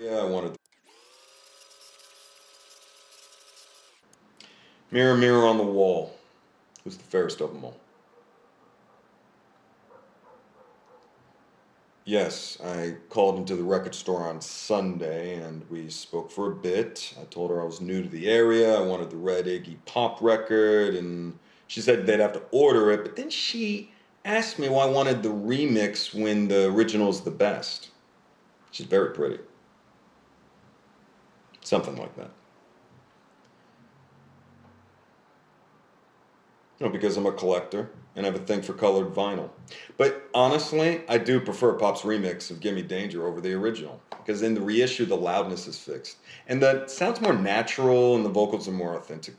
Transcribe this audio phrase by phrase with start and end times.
[0.00, 0.56] Yeah, I wanted.
[4.90, 6.16] Mirror, mirror on the wall.
[6.82, 7.76] Who's the fairest of them all?
[12.06, 17.14] Yes, I called into the record store on Sunday and we spoke for a bit.
[17.20, 20.22] I told her I was new to the area, I wanted the Red Iggy Pop
[20.22, 23.92] record, and she said they'd have to order it, but then she
[24.24, 27.90] asked me why I wanted the remix when the original's the best.
[28.70, 29.40] She's very pretty.
[31.70, 32.30] Something like that.
[36.80, 39.50] You know, because I'm a collector and I have a thing for colored vinyl.
[39.96, 44.54] But honestly, I do prefer Pop's remix of Gimme Danger over the original because in
[44.54, 46.16] the reissue, the loudness is fixed
[46.48, 49.36] and the sounds more natural and the vocals are more authentic.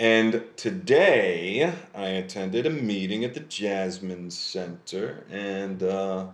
[0.00, 6.26] And today, I attended a meeting at the Jasmine Center, and uh,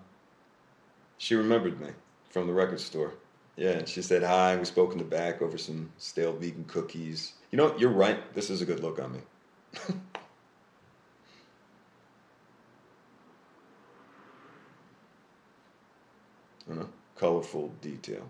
[1.32, 1.88] she remembered me
[2.28, 3.14] from the record store.
[3.56, 4.54] Yeah, she said hi.
[4.54, 7.32] We spoke in the back over some stale vegan cookies.
[7.50, 8.34] You know, you're right.
[8.34, 9.20] This is a good look on me.
[17.16, 18.28] colorful detail.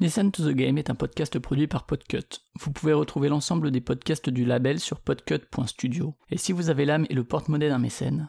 [0.00, 2.40] Listen to the Game est un podcast produit par Podcut.
[2.58, 6.16] Vous pouvez retrouver l'ensemble des podcasts du label sur podcut.studio.
[6.30, 8.28] Et si vous avez l'âme et le porte-monnaie d'un mécène,